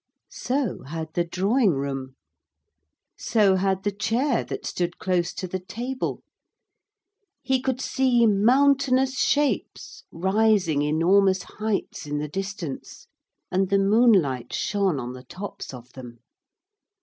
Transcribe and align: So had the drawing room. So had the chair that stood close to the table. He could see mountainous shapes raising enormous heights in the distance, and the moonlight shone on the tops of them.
So 0.31 0.81
had 0.87 1.13
the 1.13 1.23
drawing 1.23 1.73
room. 1.75 2.15
So 3.19 3.57
had 3.57 3.83
the 3.83 3.91
chair 3.91 4.43
that 4.45 4.65
stood 4.65 4.97
close 4.97 5.31
to 5.33 5.47
the 5.47 5.59
table. 5.59 6.23
He 7.43 7.61
could 7.61 7.79
see 7.79 8.25
mountainous 8.25 9.19
shapes 9.19 10.03
raising 10.11 10.81
enormous 10.81 11.43
heights 11.43 12.07
in 12.07 12.17
the 12.17 12.27
distance, 12.27 13.05
and 13.51 13.69
the 13.69 13.77
moonlight 13.77 14.53
shone 14.53 14.99
on 14.99 15.13
the 15.13 15.21
tops 15.25 15.71
of 15.71 15.93
them. 15.93 16.17